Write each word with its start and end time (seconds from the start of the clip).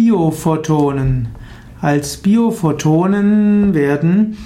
Biophotonen. 0.00 1.28
Als 1.82 2.16
Biophotonen 2.16 3.74
werden 3.74 4.38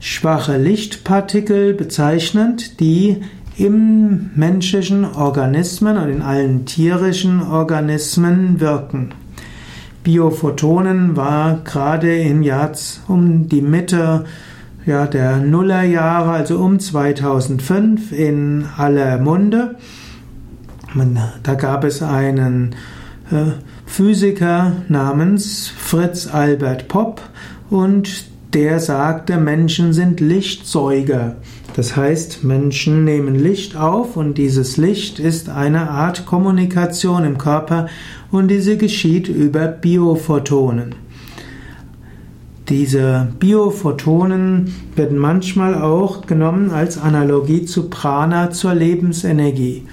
schwache 0.00 0.56
Lichtpartikel 0.56 1.72
bezeichnet, 1.72 2.80
die 2.80 3.18
im 3.56 4.30
menschlichen 4.34 5.04
Organismen 5.04 5.96
und 5.98 6.08
in 6.08 6.20
allen 6.20 6.66
tierischen 6.66 7.42
Organismen 7.42 8.58
wirken. 8.58 9.10
Biophotonen 10.02 11.14
war 11.16 11.60
gerade 11.62 12.16
im 12.18 12.42
Jahr 12.42 12.72
um 13.06 13.48
die 13.48 13.62
Mitte 13.62 14.24
ja, 14.84 15.06
der 15.06 15.36
Nullerjahre, 15.36 16.30
also 16.32 16.58
um 16.58 16.80
2005, 16.80 18.10
in 18.10 18.64
aller 18.76 19.18
Munde. 19.18 19.76
Da 21.44 21.54
gab 21.54 21.84
es 21.84 22.02
einen 22.02 22.74
Physiker 23.86 24.72
namens 24.88 25.68
Fritz 25.68 26.26
Albert 26.32 26.88
Popp 26.88 27.20
und 27.70 28.26
der 28.52 28.80
sagte, 28.80 29.38
Menschen 29.38 29.92
sind 29.92 30.20
Lichtsäuger. 30.20 31.36
Das 31.74 31.96
heißt, 31.96 32.44
Menschen 32.44 33.04
nehmen 33.04 33.34
Licht 33.34 33.76
auf 33.76 34.16
und 34.16 34.36
dieses 34.36 34.76
Licht 34.76 35.18
ist 35.18 35.48
eine 35.48 35.88
Art 35.88 36.26
Kommunikation 36.26 37.24
im 37.24 37.38
Körper 37.38 37.88
und 38.30 38.48
diese 38.48 38.76
geschieht 38.76 39.28
über 39.28 39.68
Biophotonen. 39.68 40.94
Diese 42.68 43.28
Biophotonen 43.38 44.74
werden 44.94 45.18
manchmal 45.18 45.74
auch 45.74 46.26
genommen 46.26 46.70
als 46.70 46.98
Analogie 46.98 47.64
zu 47.64 47.88
Prana 47.88 48.50
zur 48.50 48.74
Lebensenergie. 48.74 49.84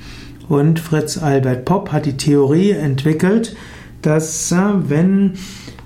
Und 0.49 0.79
Fritz 0.79 1.17
Albert 1.17 1.63
Popp 1.65 1.91
hat 1.91 2.07
die 2.07 2.17
Theorie 2.17 2.71
entwickelt, 2.71 3.55
dass 4.01 4.51
äh, 4.51 4.57
wenn 4.87 5.33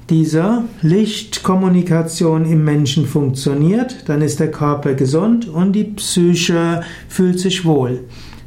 diese 0.10 0.64
Lichtkommunikation 0.82 2.46
im 2.46 2.64
Menschen 2.64 3.06
funktioniert, 3.06 4.08
dann 4.08 4.22
ist 4.22 4.40
der 4.40 4.52
Körper 4.52 4.94
gesund 4.94 5.48
und 5.48 5.74
die 5.74 5.84
Psyche 5.84 6.82
fühlt 7.08 7.40
sich 7.40 7.66
wohl. 7.66 8.06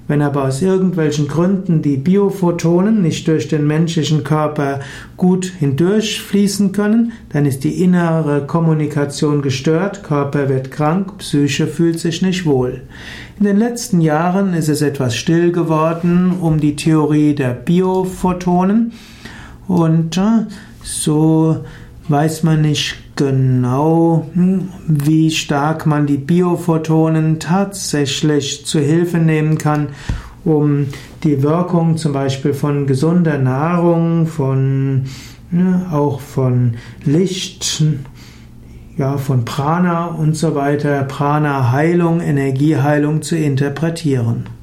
Wenn 0.09 0.23
aber 0.23 0.45
aus 0.45 0.63
irgendwelchen 0.63 1.27
Gründen 1.27 1.83
die 1.83 1.97
Biophotonen 1.97 3.03
nicht 3.03 3.27
durch 3.27 3.49
den 3.49 3.67
menschlichen 3.67 4.23
Körper 4.23 4.81
gut 5.17 5.47
hindurchfließen 5.59 6.71
können, 6.71 7.13
dann 7.31 7.45
ist 7.45 7.65
die 7.65 7.83
innere 7.83 8.47
Kommunikation 8.47 9.43
gestört, 9.43 10.05
Körper 10.05 10.49
wird 10.49 10.71
krank, 10.71 11.19
Psyche 11.19 11.67
fühlt 11.67 11.99
sich 11.99 12.23
nicht 12.23 12.47
wohl. 12.47 12.83
In 13.41 13.47
den 13.47 13.57
letzten 13.57 14.01
Jahren 14.01 14.55
ist 14.55 14.69
es 14.69 14.81
etwas 14.81 15.17
still 15.17 15.51
geworden 15.51 16.37
um 16.41 16.61
die 16.61 16.77
Theorie 16.77 17.35
der 17.35 17.51
Biophotonen 17.51 18.93
und 19.67 20.17
äh, 20.17 20.47
so 20.83 21.65
weiß 22.09 22.43
man 22.43 22.63
nicht 22.63 23.17
genau, 23.17 24.27
hm, 24.35 24.69
wie 24.87 25.31
stark 25.31 25.87
man 25.87 26.07
die 26.07 26.19
Biophotonen 26.19 27.41
tatsächlich 27.41 28.67
zu 28.67 28.79
Hilfe 28.79 29.19
nehmen 29.19 29.59
kann, 29.59 29.89
um 30.45 30.87
die 31.25 31.43
Wirkung 31.43 31.97
zum 31.97 32.13
Beispiel 32.13 32.55
von 32.55 32.87
gesunder 32.87 33.39
Nahrung, 33.39 34.27
von 34.27 35.05
auch 35.91 36.21
von 36.21 36.75
Licht, 37.05 37.83
ja, 38.97 39.17
von 39.17 39.45
Prana 39.45 40.07
und 40.07 40.37
so 40.37 40.55
weiter, 40.55 41.03
Prana-Heilung, 41.05 42.21
Energieheilung 42.21 43.23
zu 43.23 43.37
interpretieren. 43.37 44.56